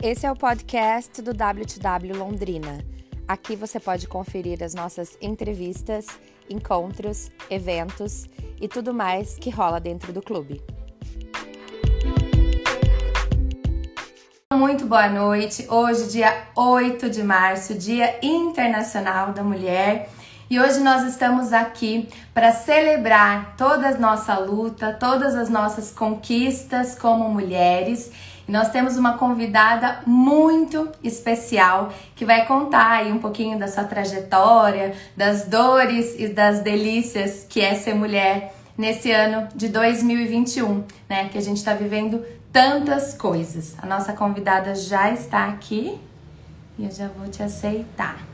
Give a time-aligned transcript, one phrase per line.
[0.00, 2.84] Esse é o podcast do W2W Londrina.
[3.26, 6.06] Aqui você pode conferir as nossas entrevistas,
[6.48, 8.28] encontros, eventos
[8.60, 10.62] e tudo mais que rola dentro do clube.
[14.54, 15.66] Muito boa noite.
[15.68, 20.10] Hoje, dia 8 de março, Dia Internacional da Mulher.
[20.48, 26.94] E hoje nós estamos aqui para celebrar toda a nossa luta, todas as nossas conquistas
[26.94, 28.12] como mulheres
[28.48, 34.94] nós temos uma convidada muito especial que vai contar aí um pouquinho da sua trajetória,
[35.14, 41.28] das dores e das delícias que é ser mulher nesse ano de 2021, né?
[41.28, 43.74] Que a gente está vivendo tantas coisas.
[43.82, 46.00] A nossa convidada já está aqui
[46.78, 48.27] e eu já vou te aceitar.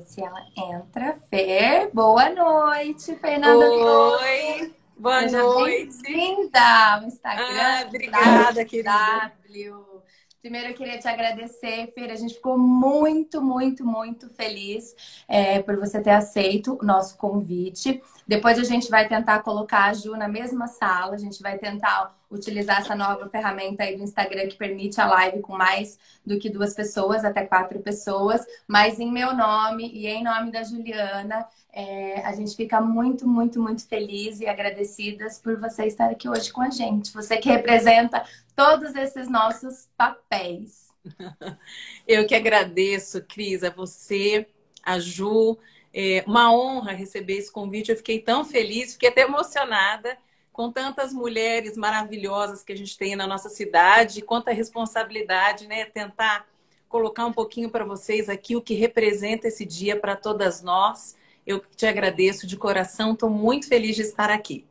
[0.00, 1.18] Ver se ela entra.
[1.28, 3.70] Fê, boa noite, Fernanda.
[3.70, 6.02] Oi, boa Seja noite.
[6.02, 7.44] Bem-vinda Instagram.
[7.46, 9.32] Ah, obrigada, querida.
[9.46, 10.00] W.
[10.40, 12.10] Primeiro eu queria te agradecer, Fer.
[12.10, 14.94] A gente ficou muito, muito, muito feliz
[15.28, 18.02] é, por você ter aceito o nosso convite.
[18.26, 22.18] Depois a gente vai tentar colocar a Ju na mesma sala, a gente vai tentar
[22.30, 26.48] utilizar essa nova ferramenta aí do Instagram que permite a live com mais do que
[26.48, 28.46] duas pessoas, até quatro pessoas.
[28.68, 33.60] Mas em meu nome e em nome da Juliana, é, a gente fica muito, muito,
[33.60, 37.12] muito feliz e agradecidas por você estar aqui hoje com a gente.
[37.12, 40.88] Você que representa todos esses nossos papéis.
[42.06, 44.46] Eu que agradeço, Cris, a você,
[44.84, 45.58] a Ju.
[45.92, 47.90] É uma honra receber esse convite.
[47.90, 50.16] Eu fiquei tão feliz, fiquei até emocionada
[50.52, 55.84] com tantas mulheres maravilhosas que a gente tem na nossa cidade, quanta responsabilidade, né?
[55.84, 56.46] Tentar
[56.88, 61.16] colocar um pouquinho para vocês aqui o que representa esse dia para todas nós.
[61.46, 64.66] Eu te agradeço de coração, estou muito feliz de estar aqui.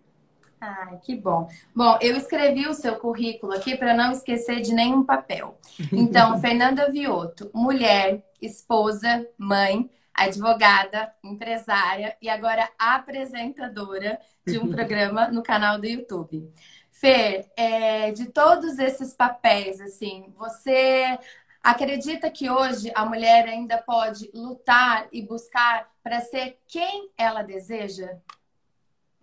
[0.61, 1.47] Ah, que bom.
[1.73, 5.57] Bom, eu escrevi o seu currículo aqui para não esquecer de nenhum papel.
[5.93, 15.41] Então, Fernanda Vioto, mulher, esposa, mãe, advogada, empresária e agora apresentadora de um programa no
[15.41, 16.51] canal do YouTube.
[16.91, 21.17] Fer, é, de todos esses papéis, assim, você
[21.63, 28.17] acredita que hoje a mulher ainda pode lutar e buscar para ser quem ela deseja?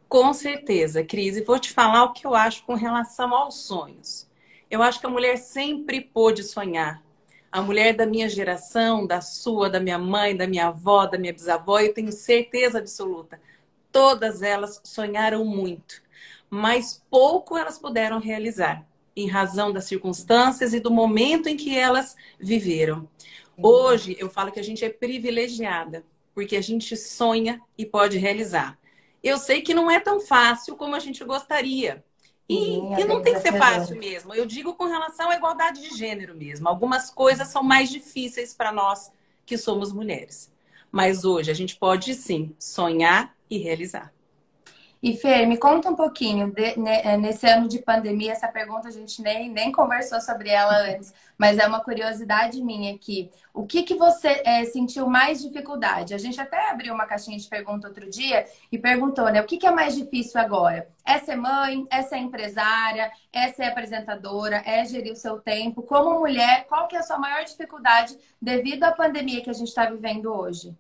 [0.09, 1.37] Com certeza, Cris.
[1.37, 4.27] E vou te falar o que eu acho com relação aos sonhos.
[4.71, 7.06] Eu acho que a mulher sempre pôde sonhar
[7.57, 11.33] a mulher da minha geração, da sua, da minha mãe, da minha avó, da minha
[11.33, 13.41] bisavó, eu tenho certeza absoluta.
[13.91, 16.03] Todas elas sonharam muito,
[16.51, 18.87] mas pouco elas puderam realizar,
[19.17, 23.09] em razão das circunstâncias e do momento em que elas viveram.
[23.57, 28.79] Hoje eu falo que a gente é privilegiada, porque a gente sonha e pode realizar.
[29.25, 32.05] Eu sei que não é tão fácil como a gente gostaria,
[32.49, 34.33] e, e, não tem que ser fácil mesmo.
[34.33, 36.69] Eu digo com relação à igualdade de gênero mesmo.
[36.69, 39.11] Algumas coisas são mais difíceis para nós
[39.45, 40.53] que somos mulheres.
[40.93, 44.13] Mas hoje a gente pode sim sonhar e realizar.
[45.07, 48.91] E Fer, me conta um pouquinho, de, é, nesse ano de pandemia, essa pergunta a
[48.91, 53.31] gente nem, nem conversou sobre ela antes, mas é uma curiosidade minha aqui.
[53.55, 56.13] O que, que você é, sentiu mais dificuldade?
[56.13, 59.41] A gente até abriu uma caixinha de pergunta outro dia e perguntou, né?
[59.41, 60.89] O que, que é mais difícil agora?
[61.05, 61.87] É ser mãe?
[61.89, 63.09] É ser empresária?
[63.33, 64.61] É ser apresentadora?
[64.67, 65.85] É gerir o seu tempo?
[65.85, 69.69] Como mulher, qual que é a sua maior dificuldade devido à pandemia que a gente
[69.69, 70.77] está vivendo hoje?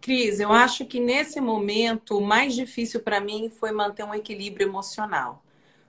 [0.00, 4.68] Cris, eu acho que nesse momento o mais difícil para mim foi manter um equilíbrio
[4.68, 5.42] emocional.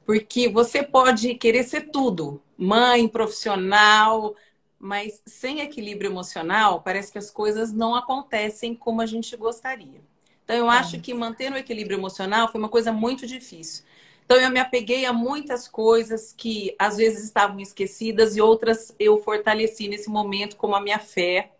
[0.06, 4.36] Porque você pode querer ser tudo, mãe, profissional,
[4.80, 10.02] mas sem equilíbrio emocional, parece que as coisas não acontecem como a gente gostaria.
[10.44, 11.00] Então, eu acho é.
[11.00, 13.84] que manter o equilíbrio emocional foi uma coisa muito difícil.
[14.25, 19.19] Então, eu me apeguei a muitas coisas que às vezes estavam esquecidas e outras eu
[19.19, 21.52] fortaleci nesse momento, como a minha fé,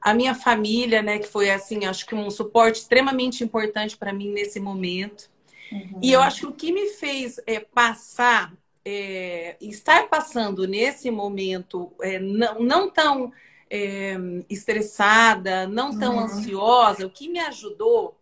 [0.00, 4.32] a minha família, né, que foi assim, acho que um suporte extremamente importante para mim
[4.32, 5.30] nesse momento.
[5.70, 6.00] Uhum.
[6.02, 8.52] E eu acho que o que me fez é, passar,
[8.84, 13.32] é, estar passando nesse momento é, não, não tão
[13.68, 14.16] é,
[14.48, 16.24] estressada, não tão uhum.
[16.24, 18.18] ansiosa, o que me ajudou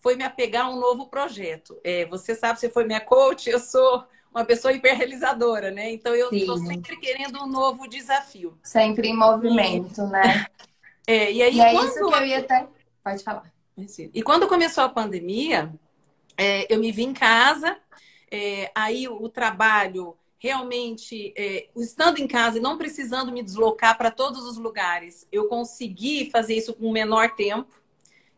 [0.00, 1.78] foi me apegar a um novo projeto.
[1.84, 4.04] É, você sabe, você foi minha coach, eu sou
[4.34, 5.92] uma pessoa hiperrealizadora, né?
[5.92, 8.58] Então eu estou sempre querendo um novo desafio.
[8.62, 10.46] Sempre em movimento, né?
[11.06, 11.88] É, e aí, e é quando...
[11.88, 12.66] isso que eu ia até.
[13.02, 13.52] Pode falar.
[14.14, 15.72] E quando começou a pandemia,
[16.36, 17.76] é, eu me vi em casa,
[18.30, 24.10] é, aí o, trabalho realmente, é, estando em casa e não precisando me deslocar para
[24.10, 27.70] todos os lugares, eu consegui fazer isso com menor tempo.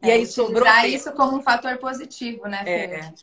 [0.03, 0.87] E aí sobrou tempo.
[0.87, 2.71] isso como um fator positivo, né, Fê?
[2.71, 3.15] É.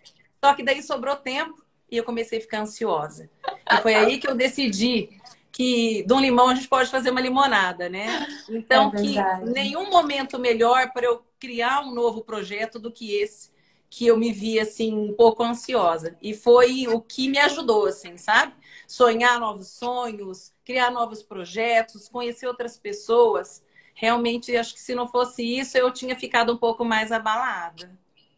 [0.43, 3.29] Só que daí sobrou tempo e eu comecei a ficar ansiosa.
[3.71, 5.20] E foi aí que eu decidi
[5.51, 8.25] que de um limão a gente pode fazer uma limonada, né?
[8.49, 13.51] Então, é que nenhum momento melhor para eu criar um novo projeto do que esse,
[13.89, 16.15] que eu me vi assim um pouco ansiosa.
[16.21, 18.53] E foi o que me ajudou, assim, sabe?
[18.87, 23.63] Sonhar novos sonhos, criar novos projetos, conhecer outras pessoas.
[23.93, 27.91] Realmente, acho que se não fosse isso, eu tinha ficado um pouco mais abalada.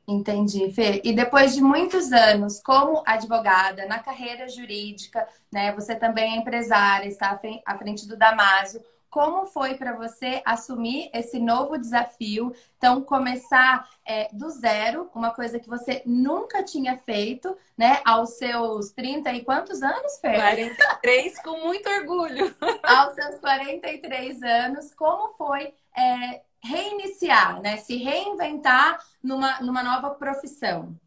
[0.07, 1.01] Entendi, Fê.
[1.03, 5.71] E depois de muitos anos como advogada na carreira jurídica, né?
[5.73, 8.83] Você também é empresária, está à frente do Damásio.
[9.09, 12.51] Como foi para você assumir esse novo desafio?
[12.77, 18.01] Então, começar é, do zero, uma coisa que você nunca tinha feito, né?
[18.03, 20.33] Aos seus 30 e quantos anos, Fê?
[20.33, 22.53] 43, com muito orgulho.
[22.83, 27.77] Aos seus 43 anos, como foi é, reiniciar, né?
[27.77, 30.97] Se reinventar numa, numa nova profissão?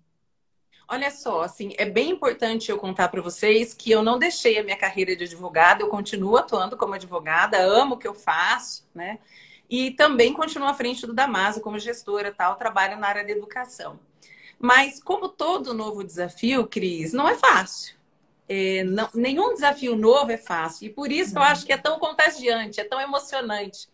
[0.88, 4.62] Olha só, assim, é bem importante eu contar para vocês que eu não deixei a
[4.62, 9.18] minha carreira de advogada, eu continuo atuando como advogada, amo o que eu faço, né?
[9.68, 13.98] E também continuo à frente do Damaso como gestora, tal, trabalho na área da educação.
[14.60, 17.96] Mas como todo novo desafio, Cris, não é fácil.
[18.48, 20.86] É, não, nenhum desafio novo é fácil.
[20.86, 21.48] E por isso eu uhum.
[21.48, 23.88] acho que é tão contagiante, é tão emocionante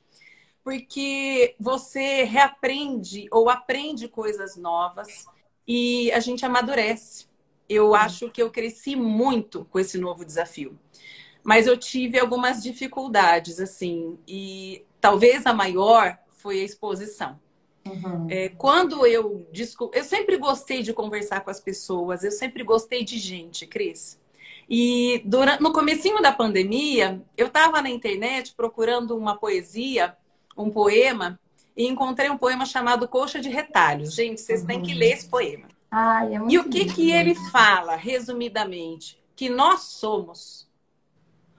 [0.64, 5.26] porque você reaprende ou aprende coisas novas
[5.66, 7.26] e a gente amadurece.
[7.68, 7.94] Eu uhum.
[7.94, 10.78] acho que eu cresci muito com esse novo desafio.
[11.42, 17.40] Mas eu tive algumas dificuldades, assim, e talvez a maior foi a exposição.
[17.84, 18.28] Uhum.
[18.30, 19.44] É, quando eu
[19.92, 24.20] eu sempre gostei de conversar com as pessoas, eu sempre gostei de gente, Cris.
[24.70, 30.16] E durante, no comecinho da pandemia, eu estava na internet procurando uma poesia
[30.56, 31.38] um poema
[31.76, 34.14] e encontrei um poema chamado Coxa de Retalhos.
[34.14, 34.66] Gente, vocês uhum.
[34.66, 35.68] têm que ler esse poema.
[35.90, 39.22] Ai, é e o que, que ele fala, resumidamente?
[39.36, 40.68] Que nós somos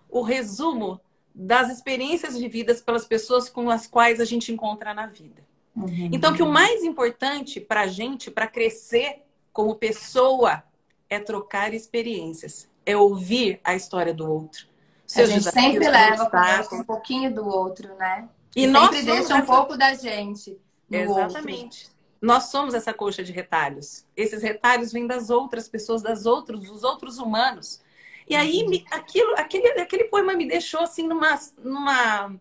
[0.09, 0.99] o resumo
[1.33, 5.41] das experiências vividas pelas pessoas com as quais a gente encontra na vida.
[5.75, 6.09] Uhum.
[6.11, 10.63] Então, que o mais importante para a gente, para crescer como pessoa,
[11.09, 14.67] é trocar experiências, é ouvir a história do outro.
[15.15, 16.29] a gente sempre leva
[16.71, 18.29] um pouquinho do outro, né?
[18.55, 19.45] E, nós sempre deixa um essa...
[19.45, 20.57] pouco da gente.
[20.89, 21.85] Exatamente.
[21.85, 21.93] Outro.
[22.21, 24.05] Nós somos essa coxa de retalhos.
[24.15, 27.81] Esses retalhos vêm das outras pessoas, das outros, dos outros humanos.
[28.29, 32.35] E aí, me, aquilo, aquele, aquele poema me deixou assim numa, numa,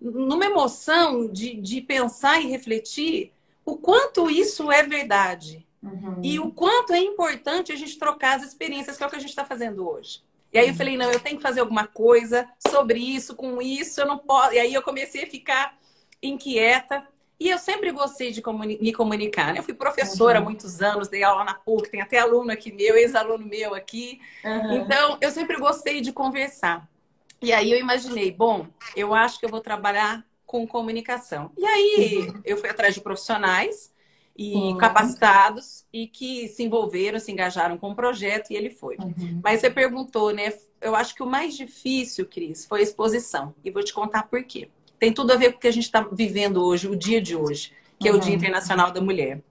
[0.00, 3.32] numa emoção de, de pensar e refletir
[3.64, 5.66] o quanto isso é verdade.
[5.82, 6.20] Uhum.
[6.22, 9.20] E o quanto é importante a gente trocar as experiências, que é o que a
[9.20, 10.22] gente está fazendo hoje.
[10.56, 14.00] E aí eu falei, não, eu tenho que fazer alguma coisa sobre isso, com isso,
[14.00, 14.54] eu não posso.
[14.54, 15.76] E aí eu comecei a ficar
[16.22, 17.06] inquieta.
[17.38, 19.52] E eu sempre gostei de comuni me comunicar.
[19.52, 19.58] Né?
[19.58, 20.46] Eu fui professora há uhum.
[20.46, 24.18] muitos anos, dei aula na PUC, tem até aluno aqui meu, ex-aluno meu aqui.
[24.42, 24.78] Uhum.
[24.78, 26.88] Então, eu sempre gostei de conversar.
[27.42, 28.66] E aí eu imaginei, bom,
[28.96, 31.52] eu acho que eu vou trabalhar com comunicação.
[31.58, 32.40] E aí uhum.
[32.46, 33.92] eu fui atrás de profissionais
[34.38, 34.76] e uhum.
[34.76, 38.96] capacitados e que se envolveram, se engajaram com o projeto e ele foi.
[38.96, 39.40] Uhum.
[39.42, 40.52] Mas você perguntou, né?
[40.80, 43.54] Eu acho que o mais difícil, Cris, foi a exposição.
[43.64, 44.68] E vou te contar por quê.
[44.98, 47.34] Tem tudo a ver com o que a gente está vivendo hoje, o dia de
[47.34, 48.16] hoje, que uhum.
[48.16, 48.36] é o Dia uhum.
[48.36, 49.42] Internacional da Mulher.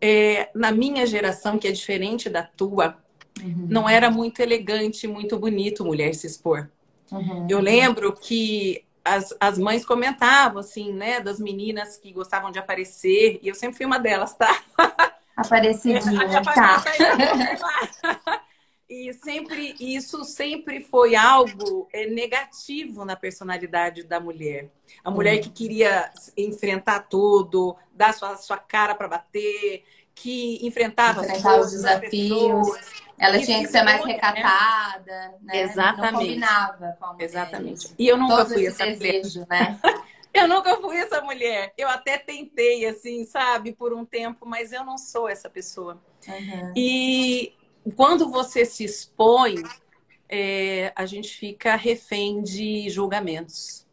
[0.00, 2.96] É, na minha geração, que é diferente da tua,
[3.42, 3.66] uhum.
[3.68, 6.70] não era muito elegante, muito bonito mulher se expor.
[7.10, 7.46] Uhum.
[7.48, 13.38] Eu lembro que as, as mães comentavam, assim, né, das meninas que gostavam de aparecer,
[13.40, 14.62] e eu sempre fui uma delas, tá?
[15.36, 16.82] Aparecidinha, tá.
[18.88, 24.70] E sempre, isso sempre foi algo é, negativo na personalidade da mulher.
[25.02, 29.82] A mulher que queria enfrentar tudo, dar sua, sua cara para bater,
[30.16, 32.68] que enfrentava Enfrentar os desafios.
[33.18, 35.62] Ela tinha que ser mais recatada, né?
[35.62, 36.12] Exatamente.
[36.12, 37.24] Não combinava com a mulher.
[37.24, 37.94] Exatamente.
[37.98, 39.48] E eu nunca Todo fui essa desejo, mulher.
[39.48, 39.80] né?
[40.34, 41.72] eu nunca fui essa mulher.
[41.76, 46.00] Eu até tentei, assim, sabe, por um tempo, mas eu não sou essa pessoa.
[46.26, 46.72] Uhum.
[46.74, 47.52] E
[47.94, 49.62] quando você se expõe,
[50.28, 53.86] é, a gente fica refém de julgamentos,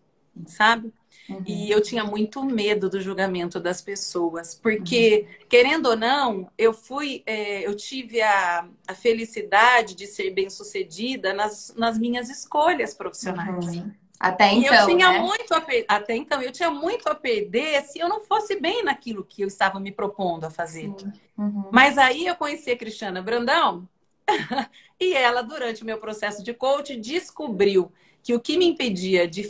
[0.48, 0.92] sabe?
[1.30, 1.44] Uhum.
[1.48, 5.48] E eu tinha muito medo do julgamento das pessoas, porque, uhum.
[5.48, 11.34] querendo ou não, eu fui, é, eu tive a, a, felicidade de ser bem sucedida
[11.34, 13.66] nas, nas minhas escolhas profissionais.
[13.66, 13.92] Uhum.
[14.20, 14.74] Até então.
[14.74, 15.20] E eu tinha né?
[15.20, 15.86] muito a per...
[15.88, 19.48] Até então, eu tinha muito a perder se eu não fosse bem naquilo que eu
[19.48, 20.94] estava me propondo a fazer.
[21.38, 21.70] Uhum.
[21.72, 23.88] Mas aí eu conheci a Cristiana Brandão
[25.00, 27.92] e ela, durante o meu processo de coach, descobriu
[28.24, 29.44] que o que me impedia de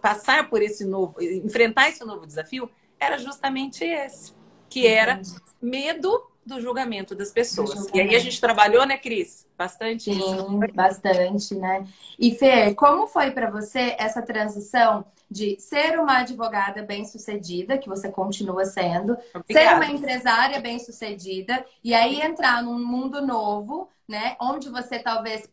[0.00, 4.32] passar por esse novo, enfrentar esse novo desafio, era justamente esse,
[4.68, 5.20] que era
[5.60, 7.70] medo do julgamento das pessoas.
[7.70, 7.96] Julgamento.
[7.96, 9.46] E aí a gente trabalhou, né, Cris?
[9.56, 11.86] Bastante Sim, bastante, né?
[12.18, 18.10] E Fer, como foi para você essa transição de ser uma advogada bem-sucedida, que você
[18.10, 19.70] continua sendo, Obrigada.
[19.70, 24.36] ser uma empresária bem-sucedida e aí entrar num mundo novo, né?
[24.40, 25.48] Onde você talvez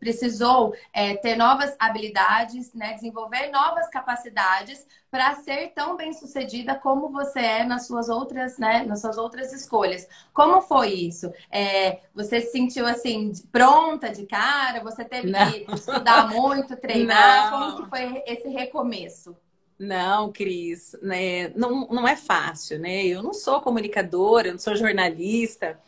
[0.00, 2.94] precisou é, ter novas habilidades, né?
[2.94, 8.84] Desenvolver novas capacidades para ser tão bem-sucedida como você é nas suas outras, né?
[8.84, 10.08] Nas suas outras escolhas.
[10.34, 11.32] Como foi isso?
[11.50, 14.82] É, você se sentiu assim pronta de cara?
[14.82, 15.52] Você teve Não.
[15.52, 17.52] que estudar muito, treinar?
[17.52, 17.60] Não.
[17.60, 19.36] Como que foi esse recomeço?
[19.78, 21.48] Não, Cris, né?
[21.56, 23.04] não, não é fácil, né?
[23.04, 25.78] Eu não sou comunicadora, eu não sou jornalista.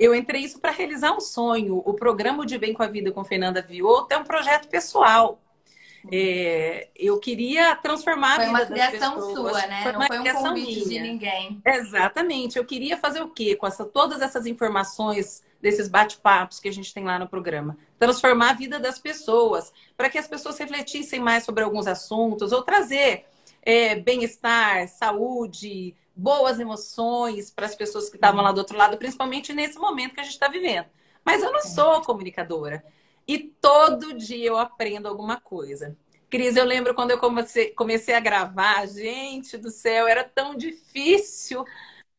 [0.00, 1.82] Eu entrei isso para realizar um sonho.
[1.84, 5.38] O programa de Bem com a Vida com Fernanda Vioto é um projeto pessoal.
[6.10, 9.02] É, eu queria transformar foi a vida das pessoas.
[9.02, 9.82] Foi uma criação sua, né?
[9.82, 10.88] Foi Não foi um convite minha.
[10.88, 11.62] de ninguém.
[11.66, 12.56] Exatamente.
[12.56, 13.54] Eu queria fazer o quê?
[13.54, 17.76] Com essa, todas essas informações desses bate-papos que a gente tem lá no programa.
[17.98, 22.62] Transformar a vida das pessoas, para que as pessoas refletissem mais sobre alguns assuntos, ou
[22.62, 23.26] trazer
[23.62, 29.52] é, bem-estar, saúde, boas emoções para as pessoas que estavam lá do outro lado, principalmente
[29.52, 30.86] nesse momento que a gente está vivendo.
[31.24, 32.84] Mas eu não sou comunicadora.
[33.26, 35.96] E todo dia eu aprendo alguma coisa.
[36.28, 41.64] Cris, eu lembro quando eu comecei, comecei a gravar, gente do céu, era tão difícil.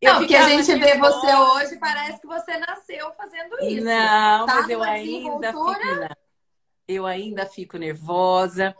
[0.01, 3.85] Eu não, porque a gente vê você hoje, parece que você nasceu fazendo isso.
[3.85, 6.15] Não, tá mas eu ainda fico,
[6.87, 8.75] eu ainda fico nervosa.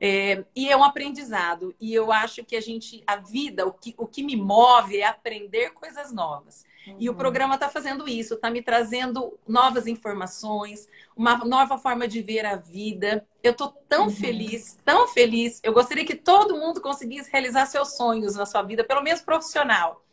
[0.00, 1.74] É, e é um aprendizado.
[1.80, 5.06] E eu acho que a gente, a vida, o que, o que me move é
[5.06, 6.64] aprender coisas novas.
[6.86, 6.96] Uhum.
[6.98, 7.18] E o uhum.
[7.18, 12.56] programa está fazendo isso, está me trazendo novas informações, uma nova forma de ver a
[12.56, 13.26] vida.
[13.42, 14.10] Eu estou tão uhum.
[14.10, 15.60] feliz, tão feliz.
[15.62, 20.04] Eu gostaria que todo mundo conseguisse realizar seus sonhos na sua vida, pelo menos profissional.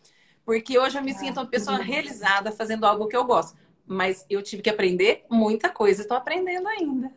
[0.43, 3.57] Porque hoje eu me sinto uma pessoa realizada fazendo algo que eu gosto.
[3.87, 7.11] Mas eu tive que aprender muita coisa, estou aprendendo ainda.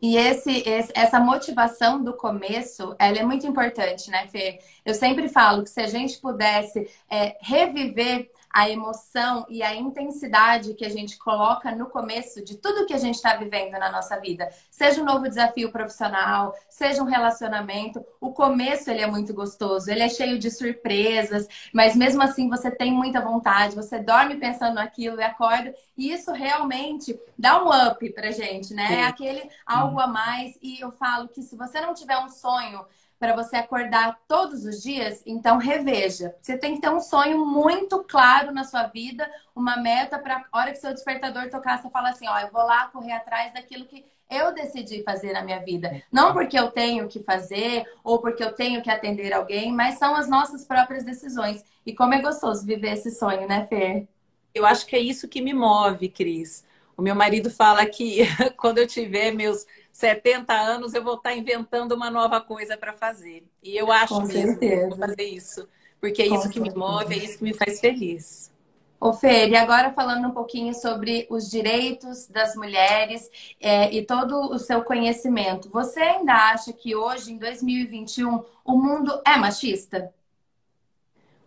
[0.00, 4.58] E esse, esse, essa motivação do começo, ela é muito importante, né, Fê?
[4.84, 10.74] Eu sempre falo que se a gente pudesse é, reviver a emoção e a intensidade
[10.74, 14.18] que a gente coloca no começo de tudo que a gente está vivendo na nossa
[14.18, 19.90] vida, seja um novo desafio profissional, seja um relacionamento, o começo ele é muito gostoso,
[19.90, 24.74] ele é cheio de surpresas, mas mesmo assim você tem muita vontade, você dorme pensando
[24.74, 29.00] naquilo e acorda, e isso realmente dá um up pra gente, né?
[29.00, 32.84] É aquele algo a mais, e eu falo que se você não tiver um sonho
[33.20, 36.34] para você acordar todos os dias, então reveja.
[36.40, 40.58] Você tem que ter um sonho muito claro na sua vida, uma meta para a
[40.58, 43.84] hora que seu despertador tocar, você fala assim, ó, eu vou lá correr atrás daquilo
[43.84, 46.02] que eu decidi fazer na minha vida.
[46.10, 50.16] Não porque eu tenho que fazer ou porque eu tenho que atender alguém, mas são
[50.16, 51.62] as nossas próprias decisões.
[51.84, 54.08] E como é gostoso viver esse sonho, né, Fer?
[54.54, 56.64] Eu acho que é isso que me move, Cris.
[56.96, 58.20] O meu marido fala que
[58.56, 63.44] quando eu tiver meus 70 anos eu vou estar inventando uma nova coisa para fazer.
[63.62, 65.68] E eu acho Com mesmo que eu vou fazer isso.
[66.00, 66.76] Porque é Com isso que certeza.
[66.76, 68.50] me move, é isso que me faz feliz.
[68.98, 74.52] Ô Fer, e agora falando um pouquinho sobre os direitos das mulheres é, e todo
[74.52, 75.70] o seu conhecimento.
[75.70, 80.12] Você ainda acha que hoje, em 2021, o mundo é machista?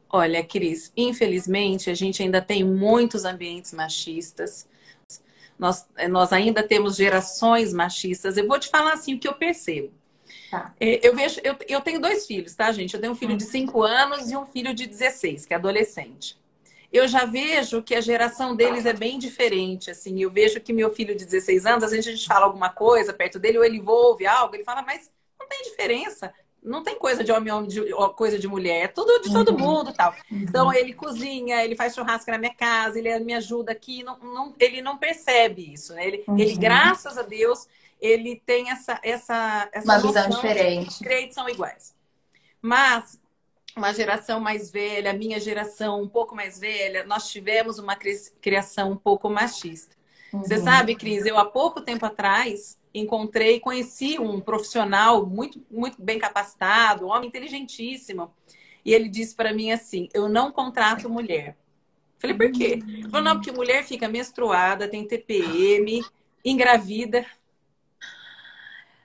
[0.10, 4.68] Olha, Cris, infelizmente a gente ainda tem muitos ambientes machistas
[5.64, 8.36] nós, eh, nós ainda temos gerações machistas.
[8.36, 9.94] Eu vou te falar assim o que eu percebo.
[10.52, 10.74] Tá.
[10.78, 12.94] É, eu vejo, eu, eu tenho dois filhos, tá, gente?
[12.94, 13.84] Eu tenho um filho de 5 uhum.
[13.86, 16.38] anos e um filho de 16, que é adolescente.
[16.92, 20.22] Eu já vejo que a geração deles é bem diferente, assim.
[20.22, 23.14] Eu vejo que meu filho de 16 anos, às vezes a gente fala alguma coisa
[23.14, 26.32] perto dele, ou ele ouve algo, ele fala, mas não tem diferença
[26.64, 27.82] não tem coisa de homem, homem de,
[28.16, 29.58] coisa de mulher, é tudo de todo uhum.
[29.58, 30.16] mundo tal.
[30.32, 30.40] Uhum.
[30.40, 34.56] Então ele cozinha, ele faz churrasco na minha casa, ele me ajuda aqui, não, não
[34.60, 36.08] ele não percebe isso, né?
[36.08, 36.38] Ele, uhum.
[36.38, 37.68] ele, graças a Deus,
[38.00, 41.00] ele tem essa essa, essa uma visão diferente.
[41.00, 41.94] Direitos são iguais.
[42.62, 43.20] Mas
[43.76, 47.98] uma geração mais velha, a minha geração um pouco mais velha, nós tivemos uma
[48.42, 49.96] criação um pouco machista.
[50.32, 50.64] Você uhum.
[50.64, 57.06] sabe, Cris, eu há pouco tempo atrás encontrei, conheci um profissional muito, muito bem capacitado,
[57.06, 58.32] um homem inteligentíssimo.
[58.86, 61.58] E ele disse para mim assim: Eu não contrato mulher.
[62.24, 62.80] Falei, por quê?
[62.82, 66.02] Ele falou, não, porque mulher fica menstruada, tem TPM,
[66.44, 67.26] engravida.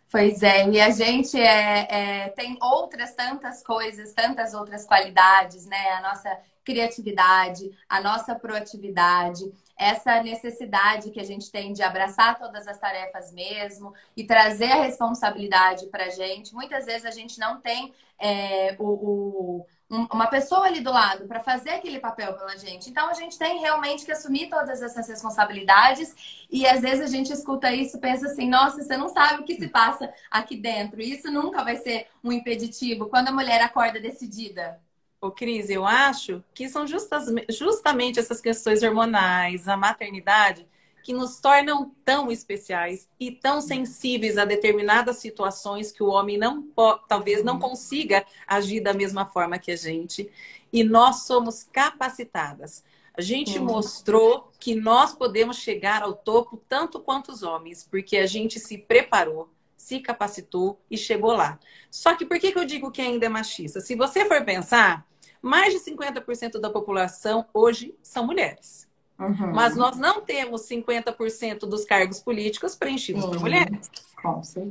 [0.09, 5.90] Pois é, e a gente é, é, tem outras tantas coisas, tantas outras qualidades, né?
[5.90, 12.66] A nossa criatividade, a nossa proatividade, essa necessidade que a gente tem de abraçar todas
[12.66, 16.52] as tarefas mesmo e trazer a responsabilidade para a gente.
[16.52, 21.42] Muitas vezes a gente não tem é, o, o uma pessoa ali do lado para
[21.42, 22.90] fazer aquele papel pela gente.
[22.90, 26.14] Então a gente tem realmente que assumir todas essas responsabilidades
[26.50, 29.54] e às vezes a gente escuta isso pensa assim: nossa, você não sabe o que
[29.54, 31.00] se passa aqui dentro.
[31.00, 34.78] Isso nunca vai ser um impeditivo quando a mulher acorda decidida.
[35.20, 40.64] Ô, Cris, eu acho que são justas, justamente essas questões hormonais, a maternidade,
[41.02, 46.68] que nos tornam tão especiais e tão sensíveis a determinadas situações que o homem não
[47.08, 50.30] talvez não consiga agir da mesma forma que a gente.
[50.72, 52.84] E nós somos capacitadas.
[53.12, 58.26] A gente mostrou que nós podemos chegar ao topo tanto quanto os homens, porque a
[58.26, 61.58] gente se preparou, se capacitou e chegou lá.
[61.90, 63.80] Só que por que, que eu digo que ainda é machista?
[63.80, 65.06] Se você for pensar,
[65.40, 68.88] mais de 50% da população hoje são mulheres.
[69.18, 69.52] Uhum.
[69.52, 73.90] Mas nós não temos 50% dos cargos políticos preenchidos Sim, por mulheres.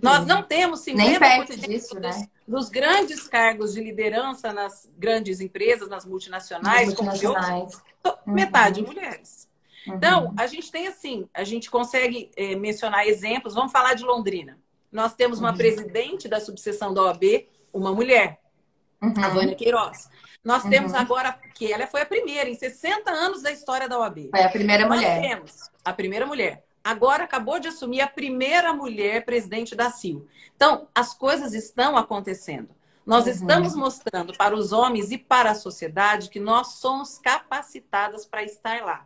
[0.01, 2.27] Nós não temos 50% Nem perto disso, dos, né?
[2.47, 7.81] dos, grandes cargos de liderança nas grandes empresas, nas multinacionais, multinacionais.
[8.05, 8.33] Uhum.
[8.33, 9.49] metade mulheres.
[9.85, 9.95] Uhum.
[9.95, 13.53] Então, a gente tem assim, a gente consegue é, mencionar exemplos.
[13.53, 14.57] Vamos falar de Londrina.
[14.97, 15.57] Nós temos uma uhum.
[15.57, 18.39] presidente da subseção da OAB, uma mulher,
[18.99, 19.13] a uhum.
[19.35, 20.09] Vânia Queiroz.
[20.43, 20.71] Nós uhum.
[20.71, 24.31] temos agora, que ela foi a primeira, em 60 anos da história da OAB.
[24.31, 25.21] Foi a primeira Nós mulher.
[25.21, 26.65] temos a primeira mulher.
[26.83, 30.27] Agora acabou de assumir a primeira mulher presidente da CIO.
[30.55, 32.69] Então, as coisas estão acontecendo.
[33.05, 33.31] Nós uhum.
[33.33, 38.81] estamos mostrando para os homens e para a sociedade que nós somos capacitadas para estar
[38.81, 39.05] lá.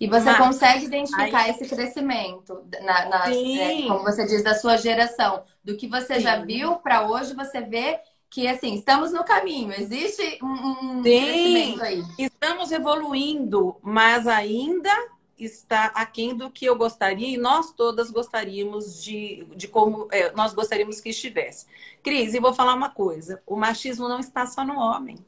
[0.00, 1.50] E você Mas, consegue identificar aí...
[1.50, 6.20] esse crescimento, na, na né, como você diz, da sua geração, do que você Sim.
[6.20, 11.82] já viu para hoje, você vê que assim, estamos no caminho, existe um, um crescimento
[11.82, 12.02] aí.
[12.18, 14.90] Estamos evoluindo, mas ainda
[15.36, 20.54] está aquém do que eu gostaria e nós todas gostaríamos de, de como é, nós
[20.54, 21.66] gostaríamos que estivesse.
[22.02, 25.18] Cris, e vou falar uma coisa: o machismo não está só no homem.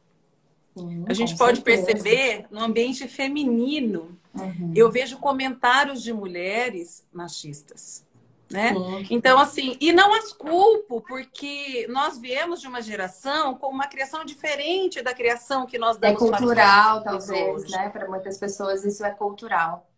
[1.07, 1.87] A gente pode certeza.
[1.87, 4.19] perceber no ambiente feminino.
[4.35, 4.73] Uhum.
[4.75, 8.05] Eu vejo comentários de mulheres machistas
[8.53, 8.75] né?
[9.11, 14.25] Então, assim, e não as culpo, porque nós viemos de uma geração com uma criação
[14.25, 16.23] diferente da criação que nós é damos.
[16.23, 17.73] É cultural, talvez, hoje.
[17.73, 17.89] né?
[17.89, 19.89] Para muitas pessoas isso é cultural.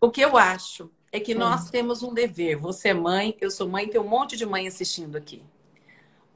[0.00, 1.38] O que eu acho é que Sim.
[1.38, 2.56] nós temos um dever.
[2.56, 5.42] Você é mãe, eu sou mãe, tem um monte de mãe assistindo aqui.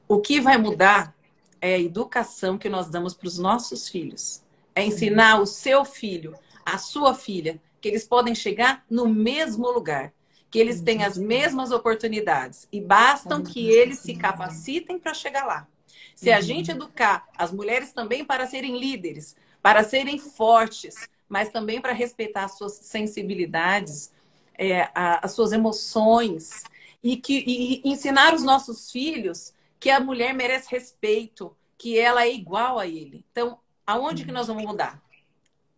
[0.07, 1.15] O que vai mudar
[1.61, 4.43] é a educação que nós damos para os nossos filhos.
[4.75, 6.35] É ensinar o seu filho,
[6.73, 10.13] a sua filha, que eles podem chegar no mesmo lugar
[10.49, 15.67] que eles têm as mesmas oportunidades e bastam que eles se capacitem para chegar lá.
[16.15, 21.79] Se a gente educar as mulheres também para serem líderes, para serem fortes, mas também
[21.79, 24.11] para respeitar as suas sensibilidades,
[24.57, 26.63] é, as suas emoções
[27.01, 32.33] e, que, e ensinar os nossos filhos que a mulher merece respeito, que ela é
[32.33, 33.23] igual a ele.
[33.31, 35.01] Então, aonde que nós vamos mudar?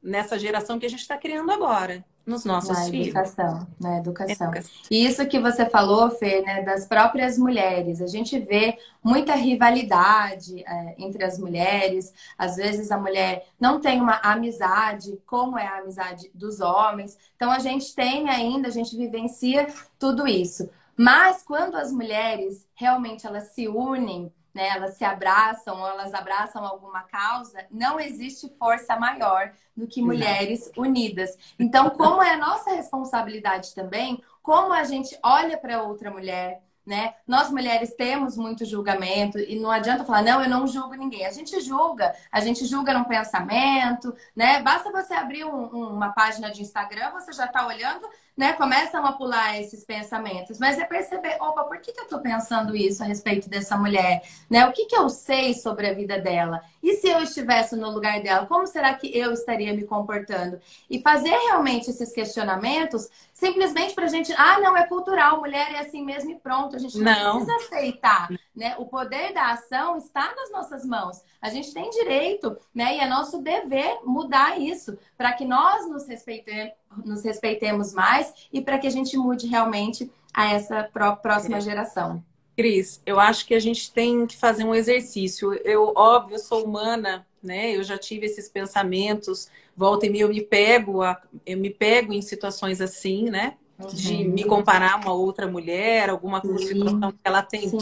[0.02, 3.08] Nessa geração que a gente está criando agora nos nossos na filhos.
[3.08, 4.48] Educação, na educação.
[4.48, 4.72] educação.
[4.90, 8.02] E isso que você falou, Fê, né, das próprias mulheres.
[8.02, 12.14] A gente vê muita rivalidade é, entre as mulheres.
[12.38, 17.18] Às vezes a mulher não tem uma amizade, como é a amizade dos homens.
[17.36, 20.70] Então a gente tem ainda, a gente vivencia tudo isso.
[20.96, 26.66] Mas quando as mulheres realmente elas se unem né, elas se abraçam ou elas abraçam
[26.66, 31.38] alguma causa, não existe força maior do que mulheres unidas.
[31.58, 37.14] Então, como é a nossa responsabilidade também, como a gente olha para outra mulher, né?
[37.28, 41.26] Nós mulheres temos muito julgamento e não adianta falar, não, eu não julgo ninguém.
[41.26, 44.62] A gente julga, a gente julga no pensamento, né?
[44.62, 49.12] Basta você abrir um, uma página de Instagram, você já está olhando né, começam a
[49.12, 53.06] pular esses pensamentos, mas é perceber, opa, por que, que eu estou pensando isso a
[53.06, 54.24] respeito dessa mulher?
[54.50, 54.66] Né?
[54.66, 56.62] O que, que eu sei sobre a vida dela?
[56.82, 60.60] E se eu estivesse no lugar dela, como será que eu estaria me comportando?
[60.90, 65.80] E fazer realmente esses questionamentos, simplesmente para a gente, ah, não, é cultural, mulher é
[65.80, 66.76] assim mesmo e pronto.
[66.76, 68.76] A gente não, não precisa aceitar, né?
[68.78, 71.22] O poder da ação está nas nossas mãos.
[71.42, 72.98] A gente tem direito, né?
[72.98, 76.74] E é nosso dever mudar isso, para que nós nos respeitemos
[77.06, 80.84] nos respeitemos mais e para que a gente mude realmente a essa
[81.22, 81.62] próxima é.
[81.62, 82.24] geração.
[82.56, 85.54] Cris, eu acho que a gente tem que fazer um exercício.
[85.64, 87.76] Eu, óbvio, sou humana, né?
[87.76, 89.50] Eu já tive esses pensamentos.
[89.76, 93.56] Volta e meia eu me pego, a, eu me pego em situações assim, né?
[93.80, 93.88] Uhum.
[93.88, 97.78] De me comparar a uma outra mulher, alguma situação que ela tem Sim.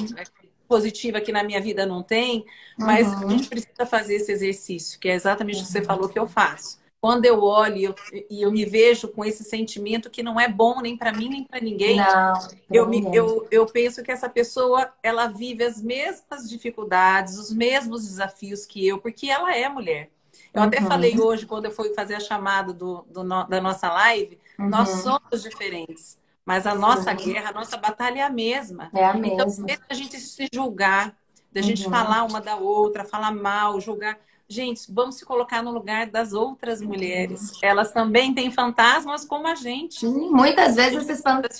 [0.70, 2.46] Positiva que na minha vida não tem.
[2.78, 3.28] Mas uhum.
[3.28, 5.86] a gente precisa fazer esse exercício, que é exatamente o que você uhum.
[5.86, 7.96] falou que eu faço quando eu olho e eu,
[8.30, 11.62] eu me vejo com esse sentimento que não é bom nem para mim nem para
[11.62, 12.34] ninguém, não,
[12.70, 18.04] eu, me, eu, eu penso que essa pessoa ela vive as mesmas dificuldades, os mesmos
[18.04, 20.10] desafios que eu, porque ela é mulher.
[20.54, 20.68] Eu uhum.
[20.68, 24.68] até falei hoje, quando eu fui fazer a chamada do, do da nossa live, uhum.
[24.68, 26.19] nós somos diferentes.
[26.50, 27.32] Mas a nossa Sim.
[27.32, 28.90] guerra, a nossa batalha é a mesma.
[28.92, 29.68] É a então, mesma.
[29.70, 31.16] Então, a gente se julgar,
[31.54, 31.92] da gente uhum.
[31.92, 34.18] falar uma da outra, falar mal, julgar.
[34.48, 37.52] Gente, vamos se colocar no lugar das outras mulheres.
[37.62, 40.00] Elas também têm fantasmas como a gente.
[40.00, 41.08] Sim, muitas vezes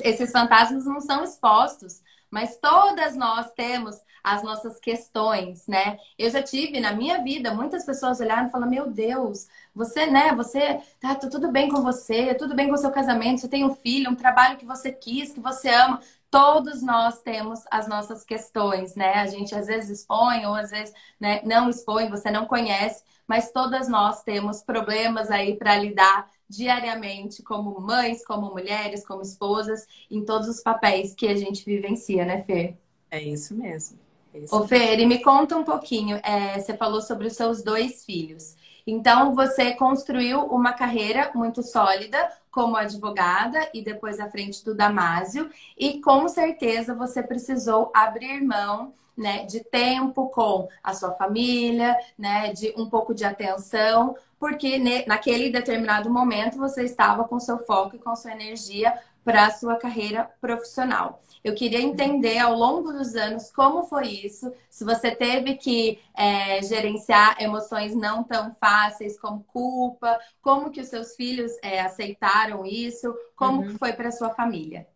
[0.02, 5.98] esses fantasmas não são expostos, mas todas nós temos as nossas questões, né?
[6.18, 10.34] Eu já tive na minha vida muitas pessoas olharam e falaram: Meu Deus, você, né?
[10.36, 13.74] Você tá tudo bem com você, tudo bem com o seu casamento, você tem um
[13.76, 16.00] filho, um trabalho que você quis, que você ama
[16.32, 19.16] todos nós temos as nossas questões, né?
[19.16, 23.52] A gente às vezes expõe ou às vezes né, não expõe, você não conhece, mas
[23.52, 30.26] todas nós temos problemas aí para lidar diariamente como mães, como mulheres, como esposas, em
[30.26, 32.76] todos os papéis que a gente vivencia, né, Fer?
[33.12, 34.00] É isso mesmo.
[34.34, 37.62] É isso Ô, Fer, e me conta um pouquinho, é, você falou sobre os seus
[37.62, 38.56] dois filhos.
[38.86, 45.50] Então, você construiu uma carreira muito sólida como advogada e depois à frente do Damásio,
[45.78, 52.54] e com certeza você precisou abrir mão né, de tempo com a sua família, né,
[52.54, 58.00] de um pouco de atenção, porque naquele determinado momento você estava com seu foco e
[58.00, 61.22] com sua energia para a sua carreira profissional.
[61.44, 66.62] Eu queria entender ao longo dos anos como foi isso, se você teve que é,
[66.64, 73.14] gerenciar emoções não tão fáceis como culpa, como que os seus filhos é, aceitaram isso,
[73.36, 73.78] como uhum.
[73.78, 74.88] foi para sua família.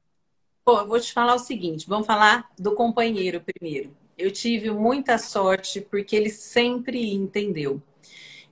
[0.66, 4.03] Pô, eu vou te falar o seguinte, vamos falar do companheiro primeiro.
[4.18, 7.82] Eu tive muita sorte porque ele sempre entendeu.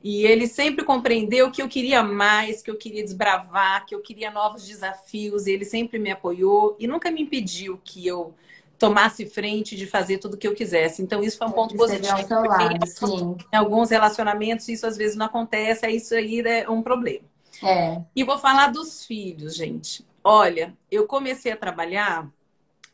[0.04, 4.32] E ele sempre compreendeu que eu queria mais, que eu queria desbravar, que eu queria
[4.32, 5.46] novos desafios.
[5.46, 8.34] ele sempre me apoiou e nunca me impediu que eu
[8.80, 11.04] tomasse frente de fazer tudo o que eu quisesse.
[11.04, 12.16] Então, isso foi um ponto positivo.
[12.34, 17.24] Lado, em alguns relacionamentos, isso às vezes não acontece, é isso aí é um problema.
[17.64, 18.02] É.
[18.16, 20.04] E vou falar dos filhos, gente.
[20.24, 22.28] Olha, eu comecei a trabalhar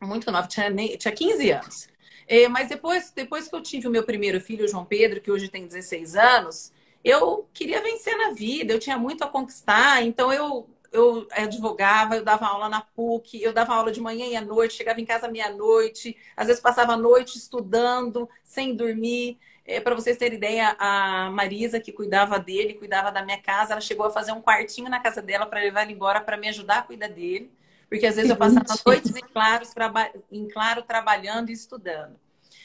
[0.02, 1.88] muito nova, tinha, tinha 15 anos.
[2.28, 5.32] É, mas depois, depois que eu tive o meu primeiro filho, o João Pedro, que
[5.32, 10.32] hoje tem 16 anos, eu queria vencer na vida, eu tinha muito a conquistar, então
[10.34, 14.42] eu eu advogava, eu dava aula na PUC, eu dava aula de manhã e à
[14.42, 19.38] noite, chegava em casa meia-noite, às vezes passava a noite estudando, sem dormir.
[19.66, 23.82] É, para vocês terem ideia, a Marisa, que cuidava dele, cuidava da minha casa, ela
[23.82, 26.80] chegou a fazer um quartinho na casa dela para levar ele embora para me ajudar
[26.80, 27.52] a cuidar dele.
[27.90, 30.10] Porque às vezes eu passava noites em claro, traba...
[30.32, 32.20] em claro trabalhando e estudando.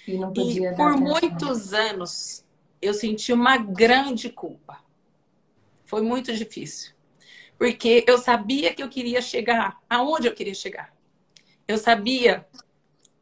[0.07, 2.45] E, e por muitos anos
[2.81, 4.81] eu senti uma grande culpa.
[5.85, 6.93] Foi muito difícil.
[7.57, 10.93] Porque eu sabia que eu queria chegar aonde eu queria chegar.
[11.69, 12.45] Eu sabia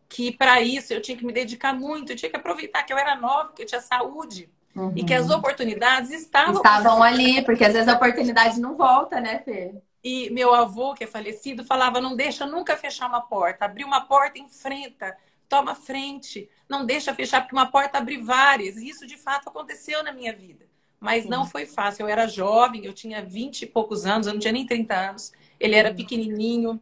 [0.08, 2.98] que para isso eu tinha que me dedicar muito, eu tinha que aproveitar que eu
[2.98, 4.48] era nova, que eu tinha saúde.
[4.74, 4.92] Uhum.
[4.96, 6.56] E que as oportunidades estavam.
[6.56, 9.74] Estavam ali, porque às vezes a oportunidade não volta, né, Fê?
[10.02, 13.64] E meu avô, que é falecido, falava: não deixa nunca fechar uma porta.
[13.64, 15.16] Abrir uma porta, enfrenta
[15.50, 18.76] toma frente, não deixa fechar, porque uma porta abre várias.
[18.76, 20.64] E isso de fato aconteceu na minha vida.
[21.00, 21.28] Mas Sim.
[21.28, 22.04] não foi fácil.
[22.04, 25.32] Eu era jovem, eu tinha 20 e poucos anos, eu não tinha nem 30 anos.
[25.58, 26.80] Ele era pequenininho.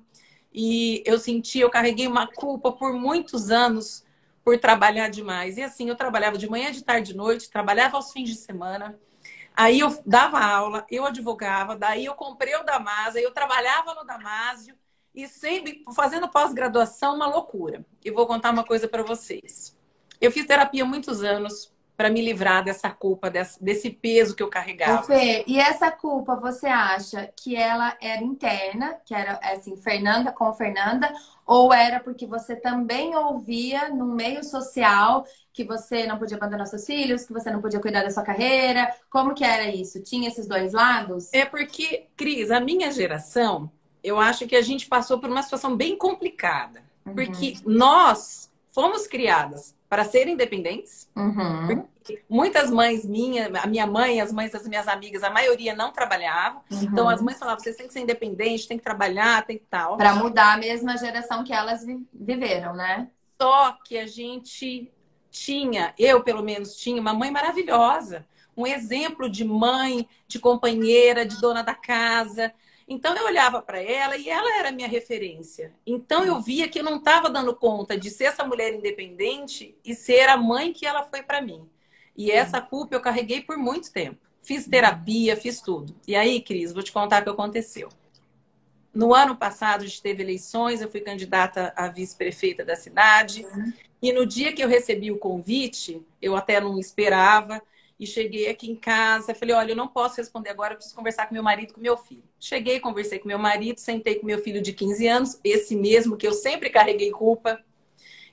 [0.52, 4.04] E eu senti, eu carreguei uma culpa por muitos anos
[4.44, 5.56] por trabalhar demais.
[5.56, 8.98] E assim, eu trabalhava de manhã, de tarde, de noite, trabalhava aos fins de semana.
[9.58, 14.76] Aí eu dava aula, eu advogava, daí eu comprei o Damásio, eu trabalhava no Damásio
[15.12, 17.84] e sempre fazendo pós-graduação, uma loucura.
[18.04, 19.76] E vou contar uma coisa para vocês.
[20.20, 24.48] Eu fiz terapia muitos anos para me livrar dessa culpa, desse, desse peso que eu
[24.48, 25.02] carregava.
[25.02, 30.54] Fê, e essa culpa, você acha que ela era interna, que era assim, Fernanda com
[30.54, 31.12] Fernanda,
[31.44, 36.86] ou era porque você também ouvia no meio social que você não podia abandonar seus
[36.86, 38.94] filhos, que você não podia cuidar da sua carreira?
[39.10, 40.00] Como que era isso?
[40.00, 41.34] Tinha esses dois lados?
[41.34, 43.68] É porque, Cris, a minha geração,
[44.04, 46.80] eu acho que a gente passou por uma situação bem complicada.
[47.04, 47.16] Uhum.
[47.16, 51.08] Porque nós fomos criadas para ser independentes.
[51.16, 51.86] Uhum.
[52.28, 56.62] Muitas mães minhas, a minha mãe, as mães das minhas amigas, a maioria não trabalhavam.
[56.70, 56.82] Uhum.
[56.82, 59.96] Então as mães falavam: vocês têm que ser independentes, tem que trabalhar, tem que tal.
[59.96, 63.08] Para mudar a mesma geração que elas viveram, né?
[63.40, 64.92] Só que a gente
[65.30, 68.26] tinha, eu pelo menos tinha, uma mãe maravilhosa.
[68.56, 72.52] Um exemplo de mãe, de companheira, de dona da casa.
[72.88, 75.74] Então eu olhava para ela e ela era minha referência.
[75.86, 79.94] Então eu via que eu não estava dando conta de ser essa mulher independente e
[79.94, 81.68] ser a mãe que ela foi para mim.
[82.16, 84.18] E essa culpa eu carreguei por muito tempo.
[84.40, 85.94] Fiz terapia, fiz tudo.
[86.06, 87.90] E aí, Cris, vou te contar o que aconteceu.
[88.94, 93.44] No ano passado, a gente teve eleições, eu fui candidata a vice-prefeita da cidade.
[93.44, 93.72] Uhum.
[94.00, 97.62] E no dia que eu recebi o convite, eu até não esperava,
[97.98, 101.26] e cheguei aqui em casa, falei, olha, eu não posso responder agora, eu preciso conversar
[101.26, 102.22] com meu marido, com meu filho.
[102.38, 106.26] Cheguei, conversei com meu marido, sentei com meu filho de 15 anos, esse mesmo que
[106.26, 107.60] eu sempre carreguei culpa.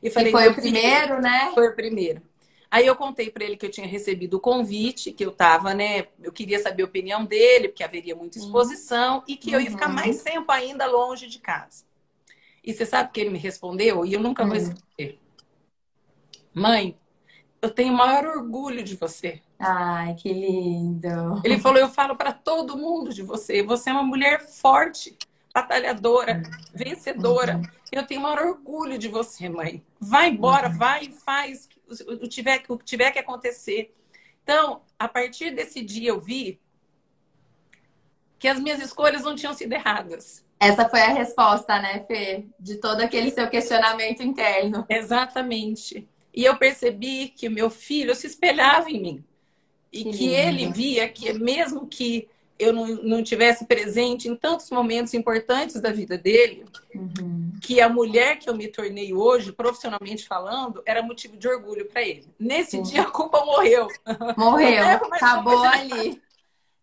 [0.04, 1.52] E falei, e foi o primeiro, né?
[1.56, 2.22] Foi o primeiro.
[2.70, 6.08] Aí eu contei para ele que eu tinha recebido o convite, que eu tava, né?
[6.22, 9.24] Eu queria saber a opinião dele, porque haveria muita exposição, uhum.
[9.28, 11.86] e que eu ia ficar mais tempo ainda longe de casa.
[12.64, 14.06] E você sabe que ele me respondeu?
[14.06, 14.50] E eu nunca uhum.
[14.50, 15.20] vou esquecer.
[16.54, 16.98] Mãe,
[17.62, 19.42] eu tenho o maior orgulho de você.
[19.60, 21.42] Ai, que lindo.
[21.44, 23.64] Ele falou: Eu falo para todo mundo de você.
[23.64, 25.18] Você é uma mulher forte,
[25.54, 27.62] batalhadora, vencedora.
[27.92, 29.84] Eu tenho o maior orgulho de você, mãe.
[30.00, 30.78] Vai embora, uhum.
[30.78, 31.70] vai e faz
[32.08, 33.96] o que, tiver, o que tiver que acontecer.
[34.44, 36.60] Então, a partir desse dia, eu vi
[38.38, 40.46] que as minhas escolhas não tinham sido erradas.
[40.60, 42.46] Essa foi a resposta, né, Fê?
[42.60, 44.86] De todo aquele seu questionamento interno.
[44.90, 46.08] Exatamente.
[46.34, 49.26] E eu percebi que o meu filho se espelhava em mim.
[49.96, 52.28] E que, que ele via que, mesmo que
[52.58, 57.52] eu não, não tivesse presente em tantos momentos importantes da vida dele, uhum.
[57.62, 62.02] que a mulher que eu me tornei hoje, profissionalmente falando, era motivo de orgulho para
[62.02, 62.26] ele.
[62.40, 63.88] Nesse dia a culpa morreu.
[64.38, 66.22] Morreu, acabou ali.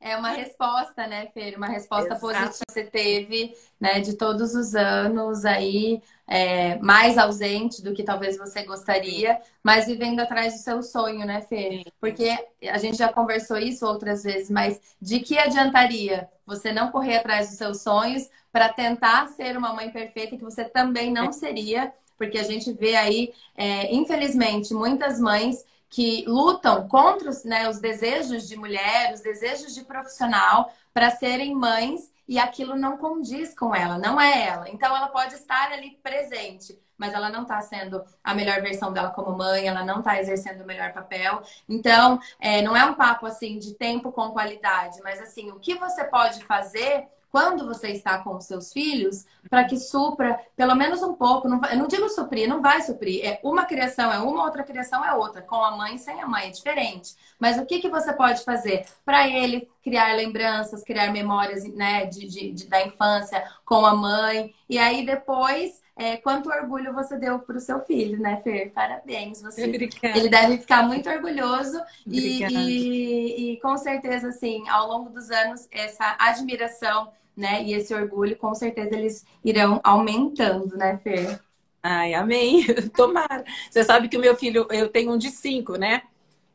[0.04, 1.56] É uma resposta, né, Fer?
[1.56, 2.20] Uma resposta Exato.
[2.20, 8.02] positiva que você teve, né, de todos os anos aí, é, mais ausente do que
[8.02, 11.84] talvez você gostaria, mas vivendo atrás do seu sonho, né, Fer?
[12.00, 12.36] Porque
[12.68, 17.50] a gente já conversou isso outras vezes, mas de que adiantaria você não correr atrás
[17.50, 21.92] dos seus sonhos para tentar ser uma mãe perfeita que você também não seria?
[22.18, 27.78] Porque a gente vê aí, é, infelizmente, muitas mães que lutam contra os, né, os
[27.78, 33.74] desejos de mulher, os desejos de profissional para serem mães e aquilo não condiz com
[33.74, 34.70] ela, não é ela.
[34.70, 39.10] Então ela pode estar ali presente, mas ela não está sendo a melhor versão dela
[39.10, 41.42] como mãe, ela não está exercendo o melhor papel.
[41.68, 45.74] Então, é, não é um papo assim de tempo com qualidade, mas assim, o que
[45.74, 51.02] você pode fazer quando você está com os seus filhos, para que supra pelo menos
[51.02, 51.48] um pouco.
[51.48, 53.24] Não, eu não digo suprir, não vai suprir.
[53.24, 55.40] É uma criação é uma, outra criação é outra.
[55.40, 57.16] Com a mãe, sem a mãe, é diferente.
[57.40, 62.28] Mas o que, que você pode fazer para ele criar lembranças, criar memórias né, de,
[62.28, 64.54] de, de, da infância com a mãe?
[64.68, 68.72] E aí depois é, quanto orgulho você deu para o seu filho, né, Fer?
[68.72, 69.40] Parabéns.
[69.40, 70.18] Você, Obrigada.
[70.18, 75.68] ele deve ficar muito orgulhoso e, e, e, com certeza, assim, ao longo dos anos,
[75.70, 77.62] essa admiração né?
[77.62, 81.40] E esse orgulho, com certeza, eles irão aumentando, né, Fer?
[81.82, 82.64] Ai, amém.
[82.94, 83.44] Tomara.
[83.70, 86.02] Você sabe que o meu filho, eu tenho um de cinco, né?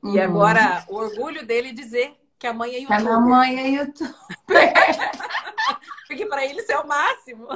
[0.03, 3.01] E agora, o orgulho dele dizer que a mãe é youtuber.
[3.01, 4.15] Que a mãe é youtuber.
[6.07, 7.47] Porque para ele isso é o máximo.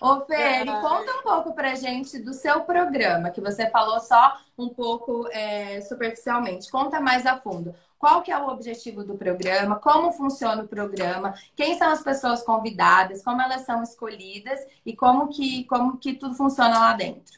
[0.00, 0.80] Ô, Fer, é.
[0.80, 5.80] conta um pouco pra gente do seu programa, que você falou só um pouco é,
[5.80, 6.70] superficialmente.
[6.70, 7.74] Conta mais a fundo.
[7.98, 9.76] Qual que é o objetivo do programa?
[9.76, 11.34] Como funciona o programa?
[11.56, 13.22] Quem são as pessoas convidadas?
[13.24, 14.60] Como elas são escolhidas?
[14.84, 17.34] E como que, como que tudo funciona lá dentro?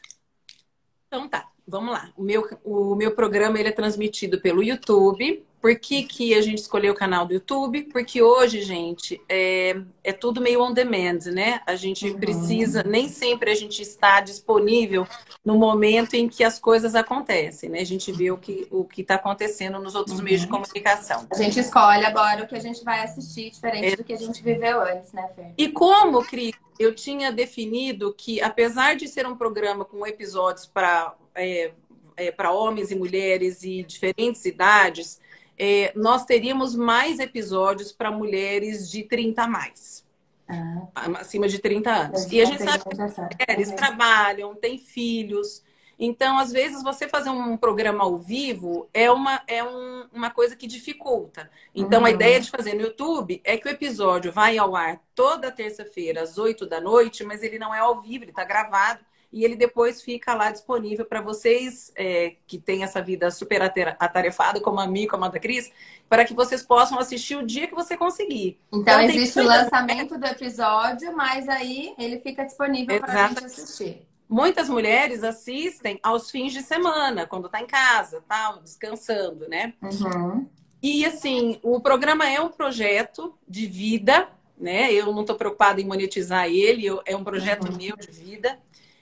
[1.07, 2.11] Então tá, vamos lá.
[2.15, 6.59] O meu, o meu programa ele é transmitido pelo YouTube, por que, que a gente
[6.59, 7.83] escolheu o canal do YouTube?
[7.91, 11.61] Porque hoje, gente, é, é tudo meio on demand, né?
[11.65, 12.19] A gente uhum.
[12.19, 15.05] precisa, nem sempre a gente está disponível
[15.43, 17.81] no momento em que as coisas acontecem, né?
[17.81, 20.23] A gente vê o que o está acontecendo nos outros uhum.
[20.23, 21.27] meios de comunicação.
[21.29, 23.95] A gente escolhe agora o que a gente vai assistir, diferente é.
[23.97, 25.53] do que a gente viveu antes, né, Fer?
[25.57, 31.15] E como, Cris, eu tinha definido que, apesar de ser um programa com episódios para
[31.35, 31.71] é,
[32.19, 35.19] é, para homens e mulheres e diferentes idades,
[35.59, 40.07] é, nós teríamos mais episódios para mulheres de 30 a mais.
[40.47, 41.19] Ah.
[41.19, 42.31] Acima de 30 anos.
[42.31, 45.61] E a gente sabe que as mulheres trabalham, têm filhos.
[45.99, 50.55] Então, às vezes, você fazer um programa ao vivo é uma, é um, uma coisa
[50.55, 51.51] que dificulta.
[51.75, 52.05] Então, uhum.
[52.05, 56.21] a ideia de fazer no YouTube é que o episódio vai ao ar toda terça-feira,
[56.21, 59.55] às 8 da noite, mas ele não é ao vivo, ele está gravado e ele
[59.55, 64.87] depois fica lá disponível para vocês é, que têm essa vida super atarefada, como a
[64.87, 65.71] mim, como a da Cris,
[66.07, 68.59] para que vocês possam assistir o dia que você conseguir.
[68.73, 73.45] Então, então existe o lançamento do episódio, mas aí ele fica disponível para a gente
[73.45, 74.07] assistir.
[74.27, 79.73] Muitas mulheres assistem aos fins de semana, quando está em casa, tá descansando, né?
[79.81, 80.47] Uhum.
[80.81, 84.91] E assim, o programa é um projeto de vida, né?
[84.91, 87.77] Eu não estou preocupada em monetizar ele, é um projeto uhum.
[87.77, 88.57] meu de vida.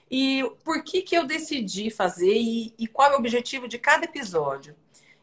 [0.09, 4.05] E por que, que eu decidi fazer e, e qual é o objetivo de cada
[4.05, 4.75] episódio?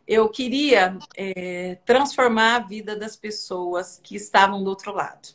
[0.07, 5.29] eu queria é, transformar a vida das pessoas que estavam do outro lado.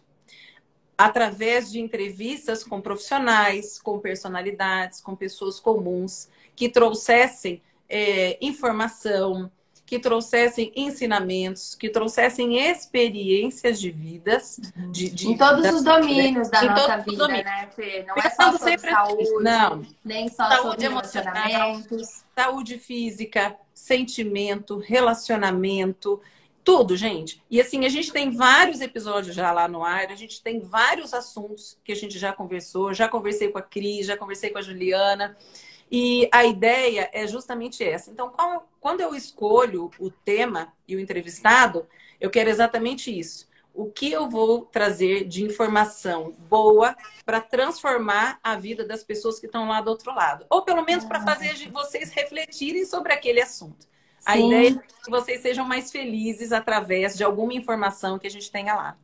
[0.98, 9.52] Através de entrevistas com profissionais, com personalidades, com pessoas comuns, que trouxessem é, informação,
[9.90, 14.60] que trouxessem ensinamentos, que trouxessem experiências de vidas.
[14.92, 18.06] De, de em todos os domínios da nossa vida, né, Fê?
[18.08, 19.82] Não é só sobre saúde, não.
[20.06, 22.24] nem só saúde sobre relacionamentos.
[22.36, 26.22] Saúde física, sentimento, relacionamento,
[26.64, 27.42] tudo, gente.
[27.50, 31.16] E assim, a gente tem vários episódios já lá no ar, a gente tem vários
[31.16, 34.62] assuntos que a gente já conversou, já conversei com a Cris, já conversei com a
[34.62, 35.36] Juliana.
[35.92, 38.12] E a ideia é justamente essa.
[38.12, 38.32] Então,
[38.80, 41.88] quando eu escolho o tema e o entrevistado,
[42.20, 43.48] eu quero exatamente isso.
[43.74, 49.46] O que eu vou trazer de informação boa para transformar a vida das pessoas que
[49.46, 50.46] estão lá do outro lado?
[50.50, 53.88] Ou pelo menos para fazer vocês refletirem sobre aquele assunto.
[54.26, 54.48] A Sim.
[54.48, 58.76] ideia é que vocês sejam mais felizes através de alguma informação que a gente tenha
[58.76, 58.98] lá.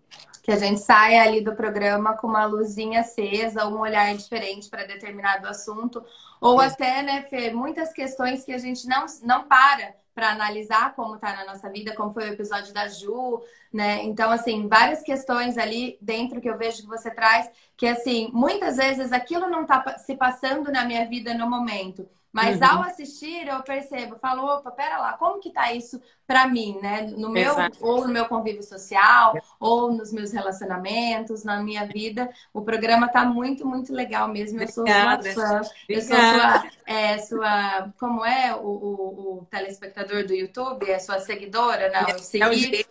[0.46, 4.86] Que a gente saia ali do programa com uma luzinha acesa, um olhar diferente para
[4.86, 6.06] determinado assunto,
[6.40, 6.68] ou Sim.
[6.68, 11.34] até, né, Fê, muitas questões que a gente não, não para para analisar como está
[11.36, 14.02] na nossa vida, como foi o episódio da Ju, né?
[14.04, 18.78] Então, assim, várias questões ali dentro que eu vejo que você traz, que assim, muitas
[18.78, 22.68] vezes aquilo não está se passando na minha vida no momento, mas uhum.
[22.68, 27.04] ao assistir, eu percebo, falo, opa, pera lá, como que tá isso para mim, né?
[27.04, 27.78] No meu, Exato.
[27.80, 32.30] ou no meu convívio social, ou nos meus relacionamentos, na minha vida.
[32.54, 34.62] O programa tá muito, muito legal mesmo.
[34.62, 35.32] Eu sou Obrigada.
[35.32, 35.62] sua fã.
[35.88, 37.94] Eu sou sua, é, sua.
[37.98, 40.92] Como é o, o, o, telespectador do YouTube?
[40.92, 41.90] É sua seguidora?
[41.90, 42.86] Não, eu segui.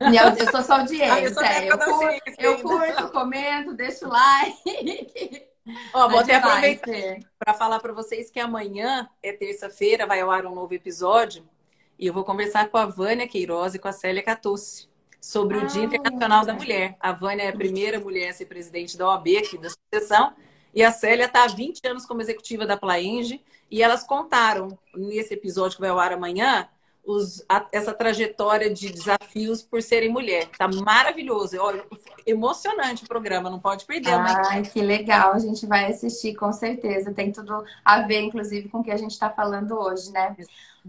[0.00, 1.14] Eu, sou sua audiência.
[1.14, 5.46] Ah, eu, sou é, eu, curto, eu curto, comento, deixo like.
[5.94, 10.44] Ó, vou até aproveitar para falar para vocês que amanhã é terça-feira, vai ao ar
[10.46, 11.48] um novo episódio
[11.98, 14.88] e eu vou conversar com a Vânia Queiroz e com a Célia Catucci
[15.20, 16.96] sobre ah, o Dia Internacional da Mulher.
[16.98, 20.34] A Vânia é a primeira mulher a ser presidente da OAB aqui da sucessão
[20.74, 25.34] e a Célia está há 20 anos como executiva da Plaenge e elas contaram nesse
[25.34, 26.68] episódio que vai ao ar amanhã
[27.04, 30.48] os, a, essa trajetória de desafios por serem mulher.
[30.56, 31.56] Tá maravilhoso.
[31.58, 31.84] Olha,
[32.26, 34.14] emocionante o programa, não pode perder.
[34.14, 35.32] Ai, que legal.
[35.32, 37.12] A gente vai assistir com certeza.
[37.12, 40.36] Tem tudo a ver, inclusive, com o que a gente está falando hoje, né?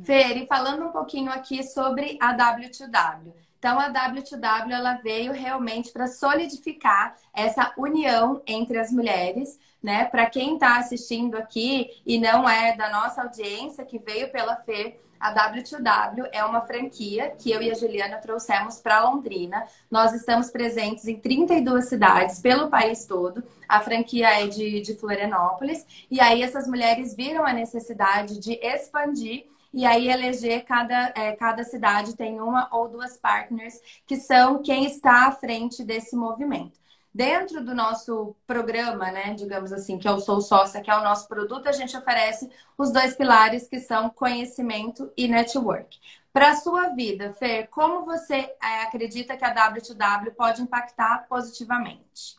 [0.03, 3.33] Fer, e falando um pouquinho aqui sobre a W2W.
[3.57, 10.05] Então, a W2W ela veio realmente para solidificar essa união entre as mulheres, né?
[10.05, 14.99] Para quem está assistindo aqui e não é da nossa audiência, que veio pela Fer,
[15.23, 19.65] a W2W é uma franquia que eu e a Juliana trouxemos para Londrina.
[19.89, 23.41] Nós estamos presentes em 32 cidades pelo país todo.
[23.65, 25.85] A franquia é de, de Florianópolis.
[26.11, 31.63] E aí essas mulheres viram a necessidade de expandir e aí eleger cada, é, cada
[31.63, 36.82] cidade tem uma ou duas partners que são quem está à frente desse movimento.
[37.13, 41.27] Dentro do nosso programa, né, digamos assim, que o Sou Sócia, que é o nosso
[41.27, 45.99] produto, a gente oferece os dois pilares que são conhecimento e network.
[46.33, 52.35] Para a sua vida, Fer, como você é, acredita que a W2W pode impactar positivamente?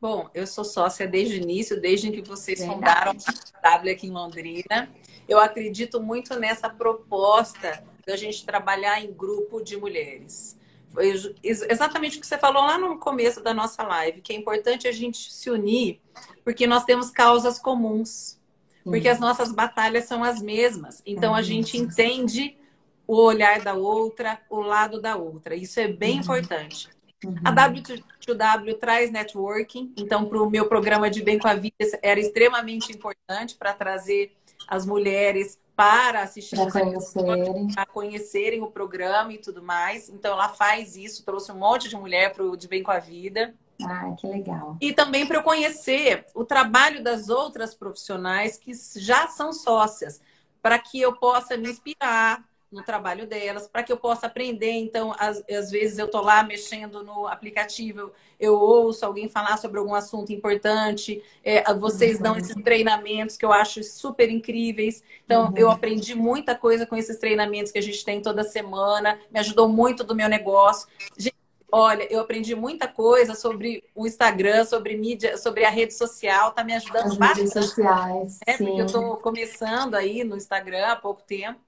[0.00, 3.12] Bom, eu sou sócia desde o início, desde que vocês fundaram
[3.62, 4.88] a W aqui em Londrina.
[5.28, 10.58] Eu acredito muito nessa proposta da gente trabalhar em grupo de mulheres.
[10.90, 14.88] Foi exatamente o que você falou lá no começo da nossa live, que é importante
[14.88, 16.00] a gente se unir,
[16.44, 18.38] porque nós temos causas comuns,
[18.82, 21.00] porque as nossas batalhas são as mesmas.
[21.06, 22.56] Então a gente entende
[23.06, 25.54] o olhar da outra, o lado da outra.
[25.54, 26.20] Isso é bem uhum.
[26.20, 26.88] importante.
[27.24, 27.34] Uhum.
[27.44, 32.18] A W2W traz networking, então para o meu programa de Bem com a Vida era
[32.18, 34.32] extremamente importante para trazer
[34.66, 37.68] as mulheres para assistir para conhecerem.
[37.72, 40.10] para conhecerem o programa e tudo mais.
[40.10, 42.98] Então ela faz isso, trouxe um monte de mulher para o De Bem com a
[42.98, 43.54] Vida.
[43.82, 44.76] Ah, que legal.
[44.78, 50.20] E também para eu conhecer o trabalho das outras profissionais que já são sócias,
[50.60, 54.72] para que eu possa me inspirar, no trabalho delas, para que eu possa aprender.
[54.72, 59.78] Então, às, às vezes eu estou lá mexendo no aplicativo, eu ouço alguém falar sobre
[59.78, 62.22] algum assunto importante, é, vocês uhum.
[62.22, 65.02] dão esses treinamentos que eu acho super incríveis.
[65.24, 65.54] Então, uhum.
[65.56, 69.68] eu aprendi muita coisa com esses treinamentos que a gente tem toda semana, me ajudou
[69.68, 70.88] muito do meu negócio.
[71.18, 71.40] Gente,
[71.72, 76.64] Olha, eu aprendi muita coisa sobre o Instagram, sobre mídia, sobre a rede social, tá
[76.64, 77.38] me ajudando As bastante.
[77.38, 78.38] Redes sociais.
[78.44, 81.60] É, porque eu estou começando aí no Instagram há pouco tempo.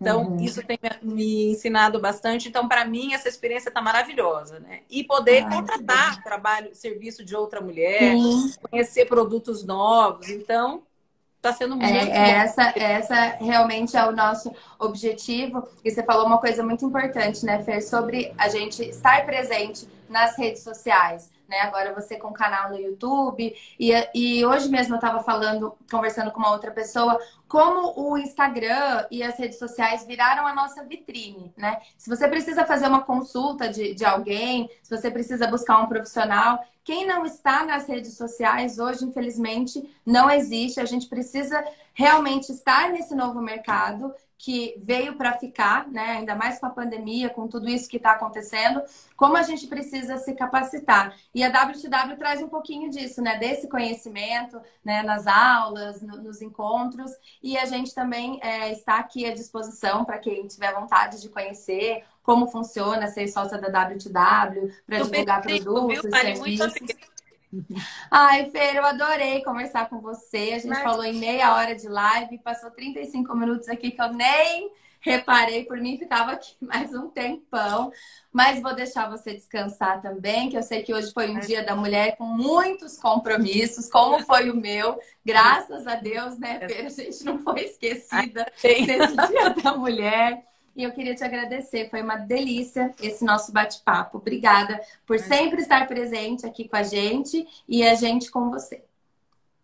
[0.00, 0.36] Então, uhum.
[0.40, 2.48] isso tem me ensinado bastante.
[2.48, 4.80] Então, para mim, essa experiência está maravilhosa, né?
[4.88, 8.54] E poder ah, contratar trabalho, serviço de outra mulher, sim.
[8.70, 10.28] conhecer produtos novos.
[10.30, 10.82] Então,
[11.40, 12.20] Está sendo É, muito é bom.
[12.20, 15.66] essa, essa realmente é o nosso objetivo.
[15.82, 20.36] E você falou uma coisa muito importante, né, Fer, sobre a gente estar presente nas
[20.36, 21.30] redes sociais.
[21.48, 21.60] Né?
[21.60, 23.56] Agora você com canal no YouTube.
[23.78, 29.06] E, e hoje mesmo eu estava falando, conversando com uma outra pessoa, como o Instagram
[29.10, 31.80] e as redes sociais viraram a nossa vitrine, né?
[31.98, 36.64] Se você precisa fazer uma consulta de, de alguém, se você precisa buscar um profissional,
[36.84, 40.80] quem não está nas redes sociais hoje, infelizmente, não existe.
[40.80, 46.12] A gente precisa realmente estar nesse novo mercado que veio para ficar, né?
[46.12, 48.82] Ainda mais com a pandemia, com tudo isso que está acontecendo,
[49.14, 51.14] como a gente precisa se capacitar.
[51.34, 53.36] E a WTW traz um pouquinho disso, né?
[53.36, 55.02] Desse conhecimento, né?
[55.02, 57.10] Nas aulas, no, nos encontros.
[57.42, 62.02] E a gente também é, está aqui à disposição para quem tiver vontade de conhecer
[62.22, 66.10] como funciona ser sócia da WTW, para divulgar produtos, viu?
[66.10, 67.19] Vale muito serviços.
[68.10, 70.52] Ai, Fer, eu adorei conversar com você.
[70.54, 74.70] A gente falou em meia hora de live, passou 35 minutos aqui que eu nem
[75.00, 77.90] reparei, por mim ficava aqui mais um tempão.
[78.32, 81.74] Mas vou deixar você descansar também, que eu sei que hoje foi um dia da
[81.74, 85.00] mulher com muitos compromissos, como foi o meu.
[85.24, 86.86] Graças a Deus, né, Fer?
[86.86, 88.86] A gente não foi esquecida Tem.
[88.86, 90.49] nesse dia da mulher.
[90.80, 94.16] E eu queria te agradecer, foi uma delícia esse nosso bate-papo.
[94.16, 98.82] Obrigada por sempre estar presente aqui com a gente e a gente com você.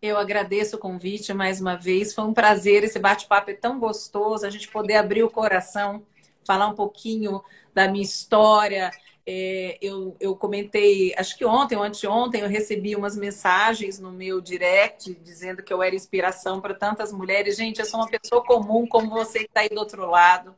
[0.02, 2.14] Eu agradeço o convite mais uma vez.
[2.14, 2.84] Foi um prazer.
[2.84, 4.44] Esse bate-papo é tão gostoso.
[4.44, 6.04] A gente poder abrir o coração,
[6.44, 7.42] falar um pouquinho
[7.72, 8.90] da minha história.
[9.24, 14.38] É, eu, eu comentei, acho que ontem ou anteontem, eu recebi umas mensagens no meu
[14.38, 17.56] direct dizendo que eu era inspiração para tantas mulheres.
[17.56, 20.54] Gente, eu sou uma pessoa comum, como você que está aí do outro lado.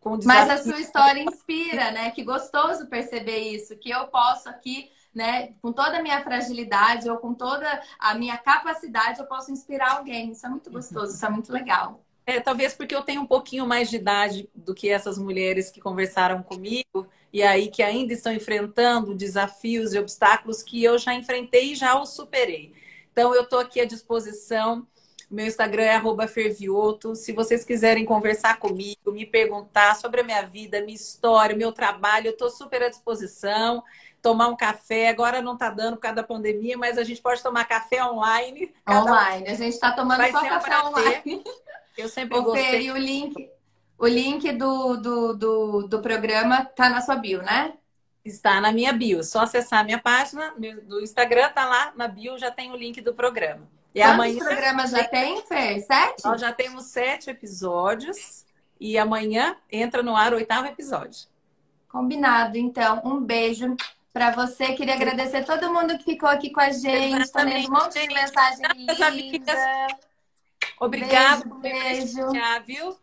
[0.00, 2.10] Com Mas a sua história inspira, né?
[2.10, 7.18] Que gostoso perceber isso, que eu posso aqui, né, com toda a minha fragilidade ou
[7.18, 10.30] com toda a minha capacidade, eu posso inspirar alguém.
[10.30, 12.02] Isso é muito gostoso, isso é muito legal.
[12.24, 15.80] É, talvez porque eu tenho um pouquinho mais de idade do que essas mulheres que
[15.80, 21.72] conversaram comigo e aí que ainda estão enfrentando desafios e obstáculos que eu já enfrentei
[21.72, 22.72] e já os superei.
[23.12, 24.86] Então eu estou aqui à disposição.
[25.30, 27.14] Meu Instagram é arroba fervioto.
[27.14, 32.26] Se vocês quiserem conversar comigo, me perguntar sobre a minha vida, minha história, meu trabalho,
[32.26, 33.82] eu estou super à disposição.
[34.20, 37.42] Tomar um café, agora não está dando por causa da pandemia, mas a gente pode
[37.42, 38.74] tomar café online.
[38.84, 39.48] Cada um- Online.
[39.48, 40.86] A gente está tomando Vai só um café prazer.
[40.88, 41.44] online.
[41.96, 42.82] Eu sempre Fer, gostei.
[42.82, 43.50] e o link,
[43.98, 47.74] o link do, do, do, do programa tá na sua bio, né?
[48.24, 49.22] Está na minha bio.
[49.22, 50.54] Só acessar a minha página
[50.84, 53.66] do Instagram, tá lá na bio, já tem o link do programa.
[53.94, 55.80] E Quantos amanhã programas já tem, Fer?
[55.80, 56.24] Sete?
[56.24, 58.44] nós já temos sete episódios
[58.78, 61.28] e amanhã entra no ar o oitavo episódio.
[61.88, 63.02] Combinado, então.
[63.04, 63.74] Um beijo
[64.12, 64.74] pra você.
[64.74, 67.32] Queria agradecer todo mundo que ficou aqui com a gente.
[67.32, 68.64] Tô lendo um monte de mensagem
[69.12, 69.52] linda.
[70.78, 72.14] Obrigada Beijo, por me beijo.
[72.14, 72.96] prestigiar, viu?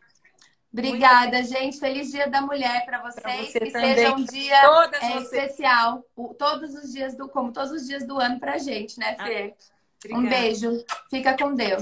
[0.72, 1.80] Obrigada, gente.
[1.80, 3.52] Feliz Dia da Mulher pra vocês.
[3.52, 3.96] Você que também.
[3.96, 6.04] seja um dia é, especial.
[6.16, 9.16] O- todos os dias do, como todos os dias do ano pra gente, né?
[9.20, 9.54] Um
[10.16, 10.42] Obrigada.
[10.42, 10.86] beijo.
[11.10, 11.72] Fica com Deus.